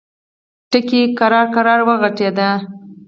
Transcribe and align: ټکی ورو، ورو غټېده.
ټکی 0.71 1.01
ورو، 1.19 1.41
ورو 1.55 1.93
غټېده. 2.01 2.49